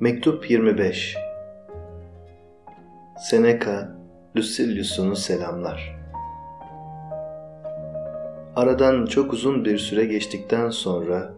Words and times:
Mektup 0.00 0.50
25 0.50 1.16
Seneca, 3.18 3.96
Lucilius'unu 4.36 5.16
selamlar. 5.16 5.98
Aradan 8.56 9.06
çok 9.06 9.32
uzun 9.32 9.64
bir 9.64 9.78
süre 9.78 10.04
geçtikten 10.04 10.70
sonra 10.70 11.34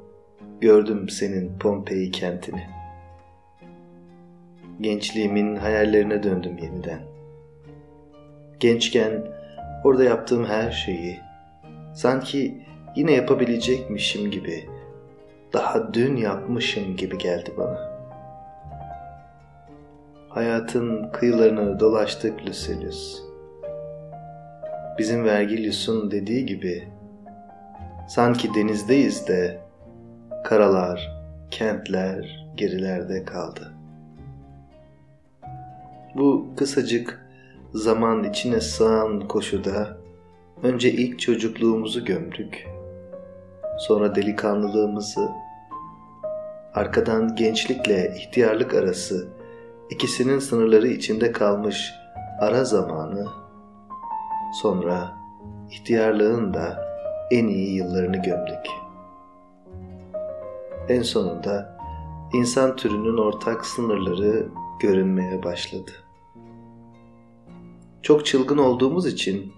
gördüm 0.61 1.09
senin 1.09 1.59
Pompei 1.59 2.11
kentini. 2.11 2.67
Gençliğimin 4.81 5.57
hayallerine 5.57 6.23
döndüm 6.23 6.59
yeniden. 6.59 7.01
Gençken 8.61 9.25
orada 9.85 10.05
yaptığım 10.05 10.45
her 10.45 10.71
şeyi 10.71 11.21
sanki 11.95 12.65
yine 12.97 13.13
yapabilecekmişim 13.13 14.31
gibi, 14.31 14.69
daha 15.53 15.95
dün 15.95 16.17
yapmışım 16.17 16.97
gibi 16.97 17.19
geldi 17.19 17.51
bana.'' 17.59 17.92
Hayatın 20.35 21.09
kıyılarını 21.13 21.81
dolaştık 21.81 22.47
Lucilius. 22.47 23.23
Bizim 24.99 25.25
Vergilius'un 25.25 26.11
dediği 26.11 26.47
gibi 26.47 26.89
sanki 28.09 28.55
denizdeyiz 28.55 29.29
de 29.29 29.61
karalar, 30.45 31.23
kentler 31.51 32.47
gerilerde 32.57 33.25
kaldı. 33.25 33.73
Bu 36.15 36.47
kısacık 36.57 37.27
zaman 37.75 38.25
içine 38.25 38.61
sığan 38.61 39.29
koşuda 39.29 39.97
önce 40.63 40.93
ilk 40.93 41.21
çocukluğumuzu 41.21 42.05
gömdük. 42.05 42.67
Sonra 43.79 44.15
delikanlılığımızı, 44.15 45.29
arkadan 46.75 47.37
gençlikle 47.37 48.15
ihtiyarlık 48.17 48.75
arası 48.75 49.42
ikisinin 49.93 50.39
sınırları 50.39 50.89
içinde 50.89 51.33
kalmış 51.33 51.95
ara 52.41 52.65
zamanı, 52.65 53.27
sonra 54.63 55.17
ihtiyarlığın 55.71 56.55
da 56.55 56.85
en 57.31 57.47
iyi 57.47 57.75
yıllarını 57.75 58.17
gömdük. 58.17 58.67
En 60.89 61.03
sonunda 61.03 61.79
insan 62.33 62.77
türünün 62.77 63.19
ortak 63.19 63.67
sınırları 63.67 64.49
görünmeye 64.81 65.43
başladı. 65.43 65.91
Çok 68.03 68.27
çılgın 68.27 68.59
olduğumuz 68.59 69.07
için 69.07 69.53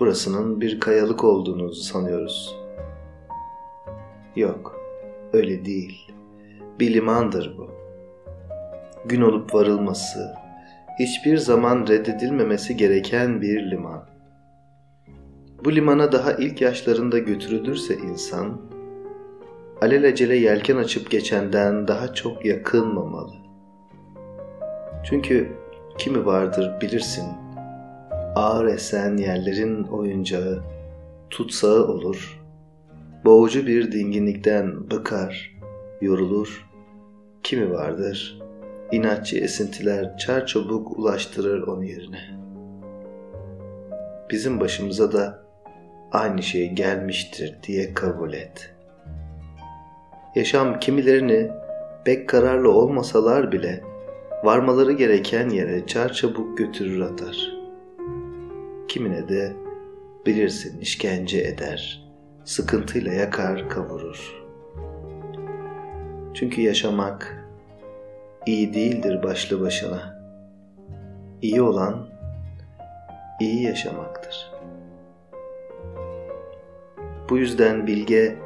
burasının 0.00 0.60
bir 0.60 0.80
kayalık 0.80 1.24
olduğunu 1.24 1.74
sanıyoruz. 1.74 2.56
Yok, 4.36 4.80
öyle 5.32 5.64
değil. 5.64 6.12
Bir 6.80 6.94
limandır 6.94 7.58
bu 7.58 7.85
gün 9.08 9.20
olup 9.20 9.54
varılması, 9.54 10.34
hiçbir 10.98 11.36
zaman 11.36 11.86
reddedilmemesi 11.86 12.76
gereken 12.76 13.40
bir 13.40 13.70
liman. 13.70 14.04
Bu 15.64 15.74
limana 15.74 16.12
daha 16.12 16.32
ilk 16.32 16.60
yaşlarında 16.60 17.18
götürülürse 17.18 17.94
insan, 17.94 18.60
alelacele 19.82 20.36
yelken 20.36 20.76
açıp 20.76 21.10
geçenden 21.10 21.88
daha 21.88 22.14
çok 22.14 22.44
yakınmamalı. 22.44 23.34
Çünkü 25.04 25.52
kimi 25.98 26.26
vardır 26.26 26.80
bilirsin, 26.80 27.26
ağır 28.34 28.66
esen 28.66 29.16
yerlerin 29.16 29.84
oyuncağı, 29.84 30.62
tutsağı 31.30 31.88
olur, 31.88 32.40
boğucu 33.24 33.66
bir 33.66 33.92
dinginlikten 33.92 34.90
bıkar, 34.90 35.56
yorulur, 36.00 36.66
kimi 37.42 37.72
vardır, 37.72 38.40
inatçı 38.92 39.38
esintiler 39.38 40.18
çarçabuk 40.18 40.98
ulaştırır 40.98 41.62
onu 41.62 41.84
yerine. 41.84 42.20
Bizim 44.30 44.60
başımıza 44.60 45.12
da 45.12 45.42
aynı 46.12 46.42
şey 46.42 46.72
gelmiştir 46.72 47.58
diye 47.62 47.94
kabul 47.94 48.32
et. 48.32 48.74
Yaşam 50.34 50.80
kimilerini 50.80 51.50
pek 52.04 52.28
kararlı 52.28 52.72
olmasalar 52.72 53.52
bile 53.52 53.82
varmaları 54.44 54.92
gereken 54.92 55.48
yere 55.48 55.86
çarçabuk 55.86 56.58
götürür 56.58 57.00
atar. 57.00 57.56
Kimine 58.88 59.28
de 59.28 59.52
bilirsin 60.26 60.80
işkence 60.80 61.38
eder, 61.38 62.08
sıkıntıyla 62.44 63.12
yakar 63.12 63.68
kavurur. 63.68 64.46
Çünkü 66.34 66.60
yaşamak 66.60 67.45
iyi 68.46 68.74
değildir 68.74 69.22
başlı 69.22 69.60
başına. 69.60 70.16
İyi 71.42 71.62
olan 71.62 72.06
iyi 73.40 73.62
yaşamaktır. 73.62 74.52
Bu 77.30 77.38
yüzden 77.38 77.86
bilge 77.86 78.36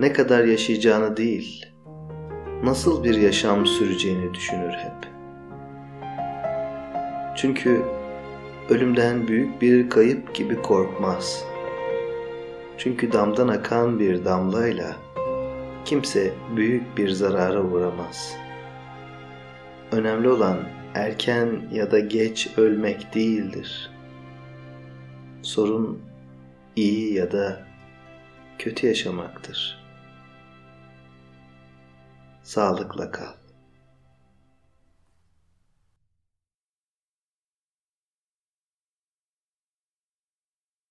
ne 0.00 0.12
kadar 0.12 0.44
yaşayacağını 0.44 1.16
değil, 1.16 1.66
nasıl 2.64 3.04
bir 3.04 3.14
yaşam 3.14 3.66
süreceğini 3.66 4.34
düşünür 4.34 4.72
hep. 4.72 5.10
Çünkü 7.36 7.82
ölümden 8.70 9.28
büyük 9.28 9.62
bir 9.62 9.90
kayıp 9.90 10.34
gibi 10.34 10.62
korkmaz. 10.62 11.44
Çünkü 12.78 13.12
damdan 13.12 13.48
akan 13.48 13.98
bir 13.98 14.24
damlayla 14.24 14.96
kimse 15.84 16.32
büyük 16.56 16.98
bir 16.98 17.08
zarara 17.08 17.62
uğramaz.'' 17.62 18.49
Önemli 19.92 20.28
olan 20.28 20.68
erken 20.94 21.68
ya 21.72 21.90
da 21.90 21.98
geç 21.98 22.58
ölmek 22.58 23.14
değildir. 23.14 23.90
Sorun 25.42 26.02
iyi 26.76 27.14
ya 27.14 27.32
da 27.32 27.66
kötü 28.58 28.86
yaşamaktır. 28.86 29.84
Sağlıkla 32.42 33.10
kal. 33.10 33.39